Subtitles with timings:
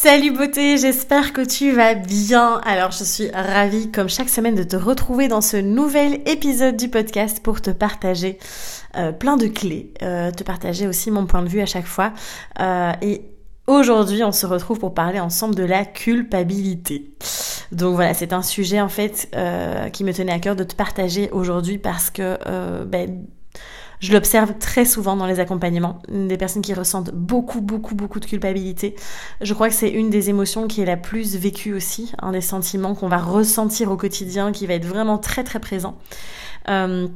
[0.00, 2.60] Salut beauté, j'espère que tu vas bien.
[2.64, 6.88] Alors je suis ravie comme chaque semaine de te retrouver dans ce nouvel épisode du
[6.88, 8.38] podcast pour te partager
[8.96, 12.12] euh, plein de clés, euh, te partager aussi mon point de vue à chaque fois.
[12.60, 13.22] Euh, et
[13.66, 17.10] aujourd'hui on se retrouve pour parler ensemble de la culpabilité.
[17.72, 19.36] Donc voilà, c'est un sujet en fait
[19.92, 22.38] qui me tenait à cœur de te partager aujourd'hui parce que
[22.84, 23.26] ben,
[24.00, 28.26] je l'observe très souvent dans les accompagnements, des personnes qui ressentent beaucoup, beaucoup, beaucoup de
[28.26, 28.94] culpabilité.
[29.40, 32.40] Je crois que c'est une des émotions qui est la plus vécue aussi, un des
[32.40, 35.96] sentiments qu'on va ressentir au quotidien, qui va être vraiment très, très présent.
[36.68, 37.08] Euh,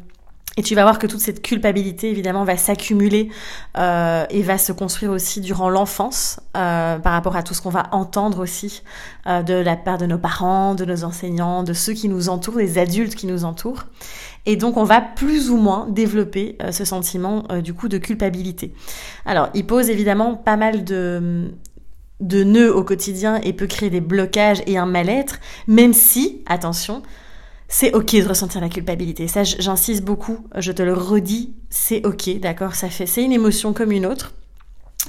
[0.56, 3.30] et tu vas voir que toute cette culpabilité, évidemment, va s'accumuler
[3.78, 7.70] euh, et va se construire aussi durant l'enfance euh, par rapport à tout ce qu'on
[7.70, 8.82] va entendre aussi
[9.26, 12.56] euh, de la part de nos parents, de nos enseignants, de ceux qui nous entourent,
[12.56, 13.84] des adultes qui nous entourent.
[14.44, 17.98] Et donc, on va plus ou moins développer euh, ce sentiment euh, du coup de
[17.98, 18.74] culpabilité.
[19.24, 21.52] Alors, il pose évidemment pas mal de
[22.20, 27.02] de nœuds au quotidien et peut créer des blocages et un mal-être, même si, attention,
[27.72, 29.26] c'est ok de ressentir la culpabilité.
[29.28, 32.74] Ça, j'insiste beaucoup, je te le redis, c'est ok, d'accord?
[32.74, 34.34] Ça fait, c'est une émotion comme une autre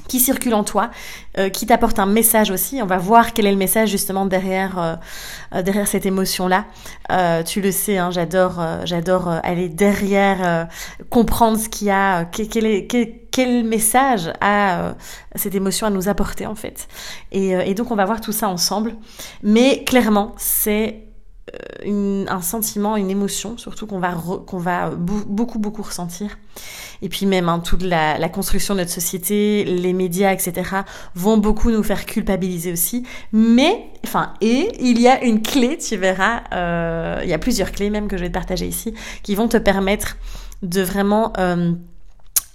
[0.08, 0.90] qui circule en toi,
[1.38, 2.82] euh, qui t'apporte un message aussi.
[2.82, 4.96] On va voir quel est le message justement derrière euh,
[5.54, 6.66] euh, derrière cette émotion là.
[7.44, 10.70] tu le sais, hein, j'adore j'adore aller derrière
[11.10, 12.88] comprendre ce qu'il y a, quel, est,
[13.30, 14.96] quel, message a
[15.36, 16.88] cette émotion à nous apporter en fait.
[17.34, 18.96] Et, et donc on va voir tout ça ensemble.
[19.44, 21.13] Mais clairement, c'est
[21.84, 24.14] une, un sentiment, une émotion, surtout qu'on va,
[24.48, 26.38] qu'on va beaucoup, beaucoup ressentir.
[27.02, 30.78] Et puis même hein, toute la, la, construction de notre société, les médias, etc.,
[31.16, 33.06] vont beaucoup nous faire culpabiliser aussi.
[33.34, 37.72] Mais, enfin, et il y a une clé, tu verras, euh, il y a plusieurs
[37.72, 40.18] clés même que je vais te partager ici, qui vont te permettre
[40.62, 41.34] de vraiment...
[41.38, 41.74] Euh,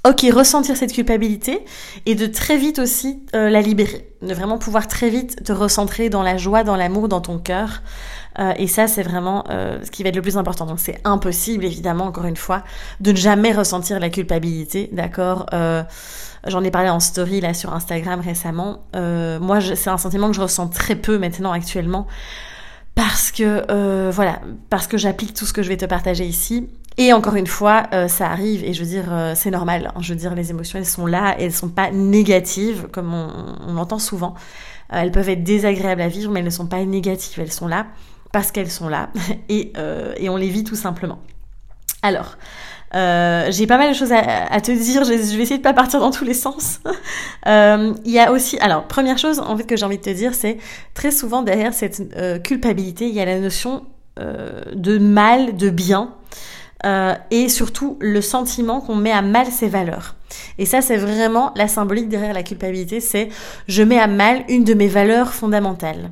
[0.06, 1.64] ok, ressentir cette culpabilité
[2.06, 6.08] et de très vite aussi euh, la libérer, de vraiment pouvoir très vite te recentrer
[6.08, 7.82] dans la joie, dans l'amour, dans ton cœur,
[8.38, 10.66] euh, et ça, c'est vraiment euh, ce qui va être le plus important.
[10.66, 12.62] Donc c'est impossible, évidemment, encore une fois,
[13.00, 15.82] de ne jamais ressentir la culpabilité, d'accord euh,
[16.46, 18.84] J'en ai parlé en story là sur Instagram récemment.
[18.94, 22.06] moi, c'est un sentiment que je ressens très peu maintenant actuellement
[22.98, 26.68] parce que voilà, parce que j'applique tout ce que je vais te partager ici.
[26.96, 29.92] Et encore une fois, ça arrive et je veux dire, c'est normal.
[29.94, 30.00] Hein.
[30.00, 33.28] je veux dire, les émotions, elles sont là elles sont pas négatives comme on,
[33.68, 34.34] on souvent.
[34.90, 37.38] elles peuvent être désagréables à vivre, mais elles ne sont pas négatives.
[37.40, 37.86] Elles sont là
[38.32, 39.10] parce qu'elles sont là
[39.48, 41.20] et, euh, et, on les vit tout simplement.
[42.02, 42.36] Alors,
[42.94, 46.00] euh, j'ai pas mal de choses à, te dire, je, vais essayer de pas partir
[46.00, 46.80] dans tous les sens.
[47.46, 50.10] euh, il y a aussi, alors première chose en fait que j'ai envie de te
[50.10, 50.58] dire, c'est
[50.94, 53.84] très souvent derrière cette euh, culpabilité, il y a la notion
[54.74, 56.12] de mal, de bien.
[57.30, 60.16] et surtout le sentiment qu'on met à mal ses valeurs.
[60.58, 63.28] Et ça, c'est vraiment la symbolique derrière la culpabilité, c'est
[63.68, 66.10] je mets à mal une de mes valeurs fondamentales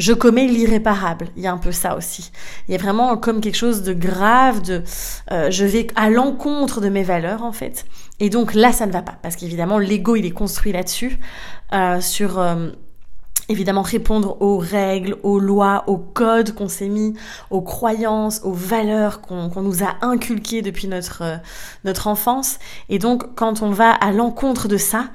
[0.00, 1.28] je commets l'irréparable.
[1.36, 2.32] Il y a un peu ça aussi.
[2.66, 4.82] Il y a vraiment comme quelque chose de grave, de
[5.30, 7.84] euh, je vais à l'encontre de mes valeurs en fait.
[8.18, 11.18] Et donc là, ça ne va pas parce qu'évidemment l'ego il est construit là-dessus,
[11.74, 12.70] euh, sur euh,
[13.50, 17.14] évidemment répondre aux règles, aux lois, aux codes qu'on s'est mis,
[17.50, 21.40] aux croyances, aux valeurs qu'on nous a inculquées depuis notre
[21.84, 22.58] notre enfance.
[22.88, 25.10] Et donc quand on va à l'encontre de ça,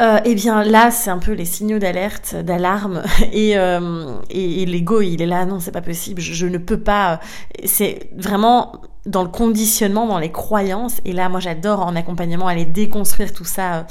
[0.00, 5.00] euh, eh bien là, c'est un peu les signaux d'alerte, d'alarme, et, euh, et, l'ego,
[5.00, 7.20] il est là, non, c'est pas possible, je, ne peux pas.
[7.64, 12.64] C'est vraiment dans le conditionnement, dans les croyances, et là, moi, j'adore en accompagnement aller
[12.64, 13.86] déconstruire tout ça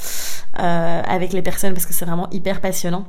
[0.60, 3.06] euh, avec les personnes parce que c'est vraiment hyper passionnant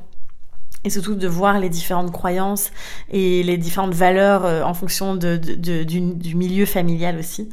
[0.83, 2.71] et surtout de voir les différentes croyances
[3.09, 7.49] et les différentes valeurs euh, en fonction de, de, du, du, milieu familial aussi.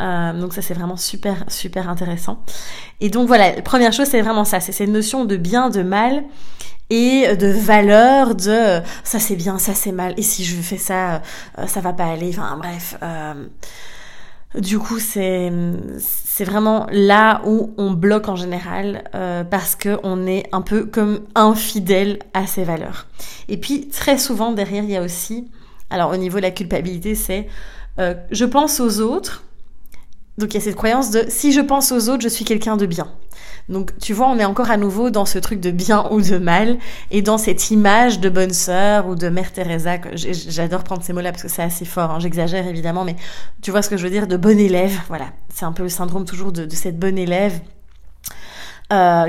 [0.00, 2.42] Euh, donc ça c'est vraiment super super intéressant.
[3.00, 6.24] Et donc voilà, première chose c'est vraiment ça, c'est cette notion de bien, de mal
[6.90, 11.22] et de valeur de ça c'est bien, ça c'est mal, et si je fais ça,
[11.58, 12.30] euh, ça va pas aller.
[12.30, 12.96] Enfin bref.
[13.02, 13.46] Euh,
[14.54, 15.52] du coup, c'est
[15.98, 20.86] c'est vraiment là où on bloque en général euh, parce que on est un peu
[20.86, 23.06] comme infidèle à ses valeurs.
[23.48, 25.50] Et puis très souvent derrière, il y a aussi,
[25.90, 27.48] alors au niveau de la culpabilité, c'est
[27.98, 29.42] euh, je pense aux autres
[30.38, 32.76] Donc il y a cette croyance de si je pense aux autres, je suis quelqu'un
[32.76, 33.08] de bien.
[33.68, 36.38] Donc tu vois, on est encore à nouveau dans ce truc de bien ou de
[36.38, 36.78] mal
[37.10, 39.96] et dans cette image de bonne sœur ou de mère Teresa.
[40.14, 42.12] J'adore prendre ces mots-là parce que c'est assez fort.
[42.12, 42.20] Hein.
[42.20, 43.16] J'exagère évidemment, mais
[43.60, 44.96] tu vois ce que je veux dire de bonne élève.
[45.08, 47.60] Voilà, c'est un peu le syndrome toujours de, cette bonne élève
[48.92, 49.28] euh,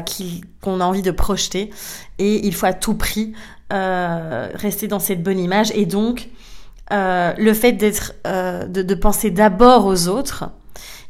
[0.62, 1.72] qu'on a envie de projeter
[2.20, 3.34] et il faut à tout prix
[3.74, 6.30] euh, rester dans cette bonne image et donc
[6.92, 10.50] euh, le fait d'être de, de, penser d'abord aux autres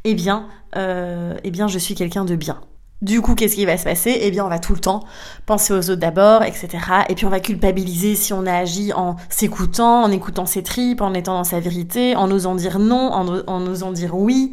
[0.09, 2.61] eh bien, euh, eh bien, je suis quelqu'un de bien.
[3.01, 4.17] Du coup, qu'est-ce qui va se passer?
[4.21, 5.05] Eh bien, on va tout le temps
[5.45, 6.67] penser aux autres d'abord, etc.
[7.07, 11.01] Et puis, on va culpabiliser si on a agi en s'écoutant, en écoutant ses tripes,
[11.01, 14.51] en étant dans sa vérité, en osant dire non, en, osant dire oui.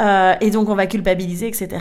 [0.00, 1.80] Euh, et donc, on va culpabiliser, etc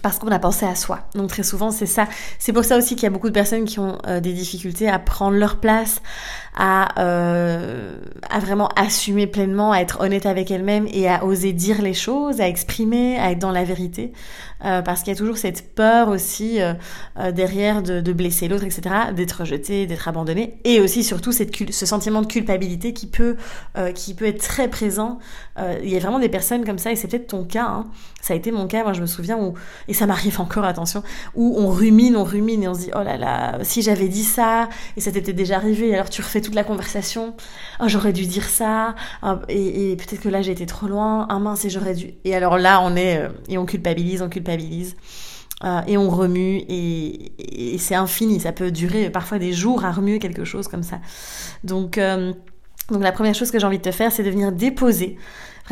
[0.00, 1.00] parce qu'on a pensé à soi.
[1.14, 2.08] Donc très souvent c'est ça.
[2.38, 4.88] C'est pour ça aussi qu'il y a beaucoup de personnes qui ont euh, des difficultés
[4.88, 6.00] à prendre leur place,
[6.56, 7.98] à, euh,
[8.30, 12.40] à vraiment assumer pleinement, à être honnête avec elles-mêmes et à oser dire les choses,
[12.40, 14.12] à exprimer, à être dans la vérité.
[14.64, 16.74] Euh, parce qu'il y a toujours cette peur aussi euh,
[17.18, 21.52] euh, derrière de, de blesser l'autre, etc., d'être rejeté, d'être abandonné, et aussi surtout cette
[21.72, 23.36] ce sentiment de culpabilité qui peut,
[23.94, 25.18] qui peut être très présent.
[25.82, 27.86] il y a vraiment des personnes comme ça, et c'est peut-être ton cas, hein.
[28.20, 29.54] ça a été mon cas, moi je me souviens, où,
[29.88, 31.02] et ça m'arrive encore, attention,
[31.34, 34.24] où on rumine, on rumine, et on se dit, oh là là, si j'avais dit
[34.24, 37.34] ça, et ça t'était déjà arrivé, alors tu refais toute la conversation,
[37.80, 41.26] oh j'aurais dû dire ça, oh, et, et peut-être que là j'ai été trop loin,
[41.28, 42.14] ah mince, et j'aurais dû...
[42.24, 44.96] Et alors là, on est, et on culpabilise, on culpabilise,
[45.64, 48.40] euh, et on remue et, c'est infini.
[48.40, 50.98] Ça peut durer parfois des jours à remuer quelque chose comme ça.
[51.64, 52.32] Donc, euh,
[52.90, 55.16] donc la première chose que j'ai envie de te faire, c'est de venir déposer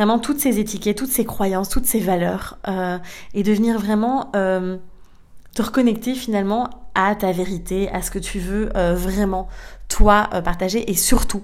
[0.00, 2.99] vraiment toutes ces étiquettes, toutes ces croyances, toutes ces valeurs euh,
[3.35, 8.70] et de venir vraiment te reconnecter finalement à ta vérité, à ce que tu veux
[8.94, 9.49] vraiment
[9.88, 11.43] toi partager et surtout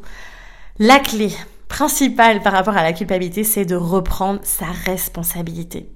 [0.79, 1.33] la clé
[1.69, 5.91] principale par rapport à la culpabilité, c'est de reprendre sa responsabilité.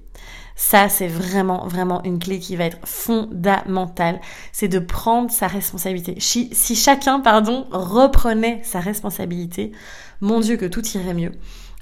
[0.55, 4.19] Ça, c'est vraiment, vraiment une clé qui va être fondamentale.
[4.51, 6.15] C'est de prendre sa responsabilité.
[6.19, 9.71] Si, chacun, pardon, reprenait sa responsabilité,
[10.19, 11.31] mon Dieu, que tout irait mieux.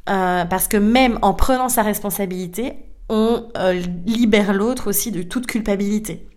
[0.10, 2.74] Euh, parce que même en prenant sa responsabilité,
[3.10, 6.28] on euh, libère l'autre aussi de toute culpabilité.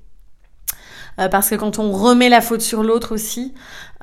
[1.18, 3.54] Euh, parce que quand on remet la faute sur l'autre aussi,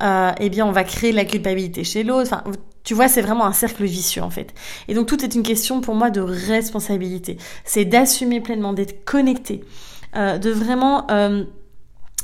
[0.02, 2.30] eh bien, on va créer la culpabilité chez l'autre.
[2.32, 2.44] Enfin,
[2.84, 4.54] tu vois, c'est vraiment un cercle vicieux en fait.
[4.88, 7.38] Et donc tout est une question pour moi de responsabilité.
[7.66, 9.66] C'est d'assumer pleinement, d'être connecté,
[10.16, 11.06] de vraiment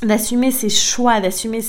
[0.02, 1.60] d'assumer ses choix, d'assumer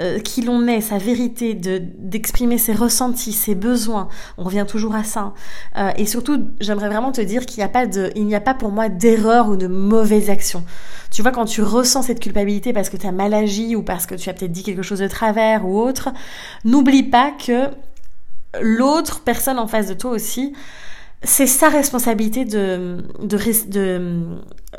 [0.00, 4.08] euh, qui l'on est, sa vérité, de d'exprimer ses ressentis, ses besoins.
[4.38, 5.34] On revient toujours à ça.
[5.76, 8.40] Euh, et surtout, j'aimerais vraiment te dire qu'il n'y a pas de, il n'y a
[8.40, 10.64] pas pour moi d'erreur ou de mauvaise action.
[11.10, 14.06] Tu vois, quand tu ressens cette culpabilité parce que tu as mal agi ou parce
[14.06, 16.10] que tu as peut-être dit quelque chose de travers ou autre,
[16.64, 17.68] n'oublie pas que
[18.60, 20.54] l'autre personne en face de toi aussi,
[21.26, 23.38] c'est sa responsabilité de, de,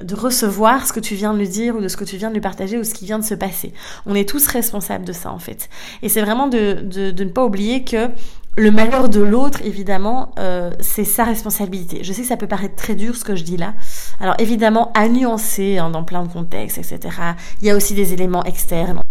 [0.01, 2.29] de, recevoir ce que tu viens de lui dire ou de ce que tu viens
[2.29, 3.73] de lui partager ou ce qui vient de se passer.
[4.05, 5.69] On est tous responsables de ça en fait.
[6.01, 8.09] Et c'est vraiment de, de, ne pas oublier que
[8.55, 12.03] le malheur de l'autre, évidemment, euh, c'est sa responsabilité.
[12.03, 13.73] Je sais que ça peut paraître très dur ce que je dis là.
[14.19, 17.15] Alors évidemment, à nuancer hein, dans plein de contextes, etc.
[17.61, 19.01] Il y a aussi des éléments externes.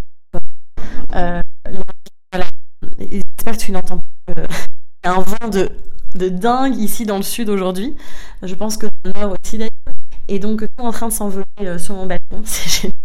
[2.98, 4.42] J'espère que tu n'entends pas
[5.04, 5.70] un vent de,
[6.14, 7.96] de dingue ici dans le sud aujourd'hui.
[8.42, 9.70] Je pense que dans le nord aussi d'ailleurs.
[10.28, 12.40] Et donc tout en train de s'envoler euh, sur mon balcon.
[12.44, 12.96] C'est génial.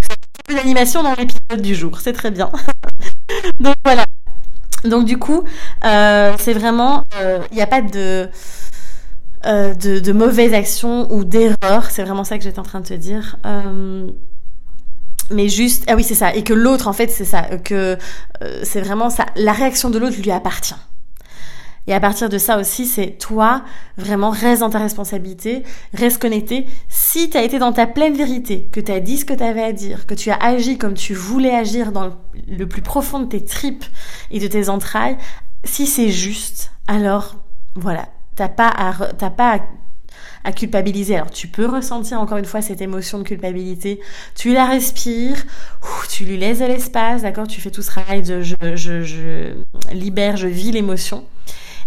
[0.00, 0.16] C'est un
[0.46, 2.00] peu d'animation dans l'épisode du jour.
[2.00, 2.50] C'est très bien.
[3.60, 4.06] donc voilà.
[4.84, 5.42] Donc du coup,
[5.84, 7.02] euh, c'est vraiment,
[7.50, 8.28] il n'y a pas de,
[9.44, 11.90] de, de mauvaise action ou d'erreur.
[11.90, 13.36] C'est vraiment ça que j'étais en train de te dire
[15.30, 17.98] mais juste ah oui c'est ça et que l'autre en fait c'est ça que
[18.42, 20.74] euh, c'est vraiment ça la réaction de l'autre lui appartient
[21.88, 23.64] et à partir de ça aussi, c'est toi,
[23.96, 25.62] vraiment, reste dans ta responsabilité,
[25.94, 26.66] reste connecté.
[26.88, 29.42] Si tu as été dans ta pleine vérité, que tu as dit ce que tu
[29.42, 32.10] avais à dire, que tu as agi comme tu voulais agir dans
[32.46, 33.86] le plus profond de tes tripes
[34.30, 35.16] et de tes entrailles,
[35.64, 37.36] si c'est juste, alors
[37.74, 38.74] voilà, t'as pas
[39.16, 39.60] t'as pas à
[40.44, 41.16] à culpabiliser.
[41.16, 44.00] Alors tu peux ressentir encore une fois cette émotion de culpabilité,
[44.34, 45.44] tu la respires,
[46.10, 47.46] tu lui laisses de l'espace, d'accord?
[47.48, 49.52] Tu fais tout ce travail de je, je, je
[49.92, 51.24] libère, je vis l'émotion,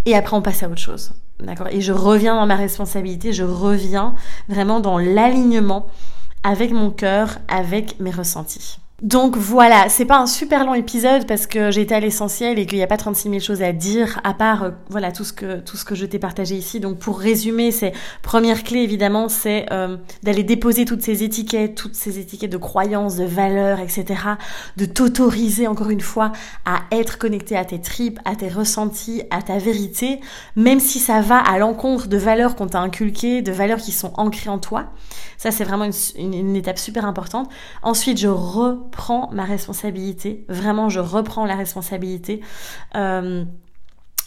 [0.06, 1.14] et après on passe à autre chose.
[1.40, 1.68] D'accord?
[1.72, 4.16] Et je reviens dans ma responsabilité, je reviens
[4.48, 5.88] vraiment dans l'alignement
[6.44, 8.80] avec mon cœur, avec mes ressentis.
[9.02, 12.68] Donc voilà, c'est pas un super long épisode parce que j'ai été à l'essentiel et
[12.68, 15.34] qu'il n'y a pas 36 000 choses à dire à part euh, voilà tout ce
[15.34, 16.80] que tout ce que je t'ai partagé ici.
[16.80, 21.96] Donc pour résumer, c'est première clé évidemment, c'est euh, d'aller déposer toutes ces étiquettes, toutes
[21.96, 24.06] ces étiquettes de croyances, de valeurs, etc.
[24.78, 26.32] De t'autoriser encore une fois
[26.66, 30.20] à être connecté à tes tripes, à tes ressentis, à ta vérité,
[30.56, 34.14] même si ça va à l'encontre de valeurs qu'on t'a inculquées, de valeurs qui sont
[34.18, 34.92] ancrées en toi.
[35.40, 35.86] Ça c'est vraiment
[36.20, 37.50] une, une étape super importante.
[37.82, 38.28] Ensuite, je
[38.92, 40.46] reprends ma responsabilité.
[40.50, 42.42] Vraiment, je reprends la responsabilité.
[42.96, 43.46] Euh,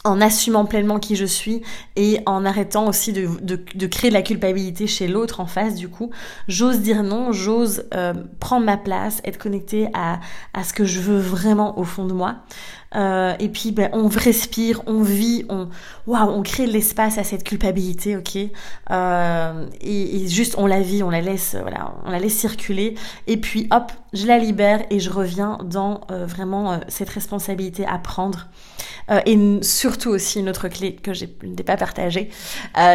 [0.05, 1.63] en assumant pleinement qui je suis
[1.97, 5.89] et en arrêtant aussi de, de, créer de la culpabilité chez l'autre en face du
[5.89, 6.11] coup.
[6.47, 10.21] J'ose dire non, j'ose euh, prendre ma place, être connectée à,
[10.53, 12.37] à ce que je veux vraiment au fond de moi.
[12.95, 15.69] Euh, et puis ben, on respire, on vit, on
[16.07, 18.39] waouh, on crée de l'espace à cette culpabilité, ok?
[18.91, 22.95] Euh, et, et, juste on la vit, on la laisse, voilà, on la laisse circuler.
[23.27, 27.85] Et puis hop, je la libère et je reviens dans euh, vraiment euh, cette responsabilité
[27.85, 28.47] à prendre.
[29.11, 32.31] Euh, et surtout aussi une autre clé que je n'ai pas partagée,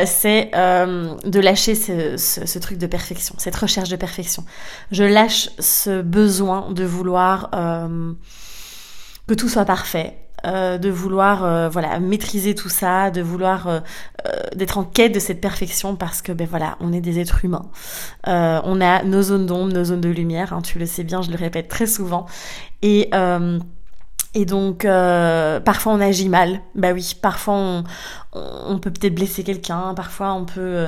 [0.06, 4.44] c'est de lâcher ce, ce, ce, truc de perfection, cette recherche de perfection.
[4.92, 7.50] Je lâche ce besoin de vouloir
[9.28, 13.80] que tout soit parfait, euh, de vouloir euh, voilà maîtriser tout ça, de vouloir euh,
[14.26, 17.44] euh d'être en quête de cette perfection parce que ben voilà on est des êtres
[17.44, 17.70] humains,
[18.28, 21.22] euh, on a nos zones d'ombre, nos zones de lumière, hein, tu le sais bien,
[21.22, 22.26] je le répète très souvent
[22.82, 23.10] et
[24.36, 26.62] et donc, euh, parfois on agit mal.
[26.76, 27.84] Bah oui, parfois on,
[28.34, 30.88] on peut peut-être blesser quelqu'un, parfois on peut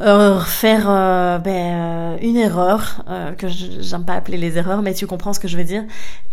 [0.00, 4.94] euh, faire euh, ben, euh, une erreur, euh, que j'aime pas appeler les erreurs, mais
[4.94, 5.84] tu comprends ce que je veux dire.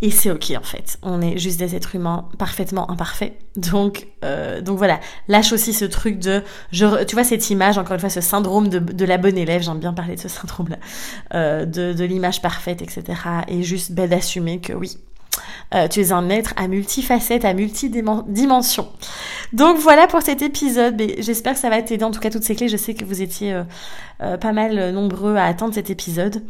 [0.01, 0.98] Et c'est ok en fait.
[1.01, 3.34] On est juste des êtres humains parfaitement imparfaits.
[3.56, 7.96] Donc, euh, donc voilà, lâche aussi ce truc de, je, tu vois cette image, encore
[7.96, 11.65] une fois, ce syndrome de, de la bonne élève, j'aime bien parler de ce syndrome-là,
[11.65, 13.03] de, de l'image parfaite, etc.
[13.48, 14.98] Et juste ben, d'assumer que oui,
[15.74, 18.88] euh, tu es un être à multifacettes, à multidimensions.
[19.53, 21.01] Donc voilà pour cet épisode.
[21.20, 22.03] J'espère que ça va t'aider.
[22.03, 23.63] En tout cas, toutes ces clés, je sais que vous étiez euh,
[24.22, 26.44] euh, pas mal nombreux à attendre cet épisode.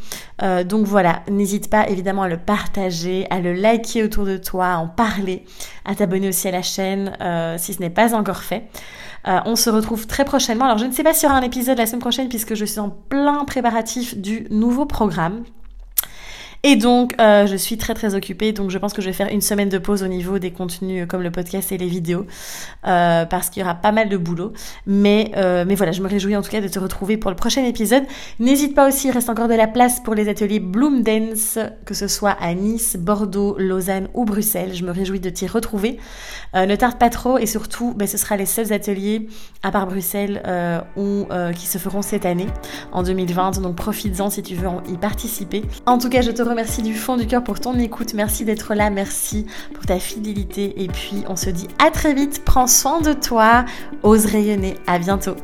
[0.65, 4.77] Donc voilà, n'hésite pas évidemment à le partager, à le liker autour de toi, à
[4.77, 5.43] en parler,
[5.85, 7.11] à t'abonner aussi à la chaîne
[7.57, 8.67] si ce n'est pas encore fait.
[9.25, 10.65] on se retrouve très prochainement.
[10.65, 12.65] Alors je ne sais pas s'il y aura un épisode la semaine prochaine puisque je
[12.65, 15.43] suis en plein préparatif du nouveau programme
[16.63, 19.29] et donc, euh, je suis très très occupée, donc je pense que je vais faire
[19.31, 22.25] une semaine de pause au niveau des contenus comme le podcast et les vidéos,
[22.87, 24.53] euh, parce qu'il y aura pas mal de boulot.
[24.85, 27.37] Mais, euh, mais voilà, je me réjouis en tout cas de te retrouver pour le
[27.37, 28.03] prochain épisode.
[28.39, 31.93] N'hésite pas aussi, il reste encore de la place pour les ateliers Bloom Dance, que
[31.93, 34.73] ce soit à Nice, Bordeaux, Lausanne ou Bruxelles.
[34.73, 35.99] Je me réjouis de t'y retrouver.
[36.55, 39.27] Euh, ne tarde pas trop et surtout, ben, ce sera les seuls ateliers,
[39.63, 40.81] à part Bruxelles, euh,
[41.53, 42.47] qui se feront cette année,
[42.91, 43.61] en 2020.
[43.61, 45.63] Donc profites-en si tu veux y participer.
[45.85, 48.13] En tout cas, je te remercie du fond du cœur pour ton écoute.
[48.13, 48.89] Merci d'être là.
[48.89, 50.81] Merci pour ta fidélité.
[50.81, 52.43] Et puis, on se dit à très vite.
[52.45, 53.65] Prends soin de toi.
[54.01, 54.75] Ose rayonner.
[54.87, 55.35] À bientôt.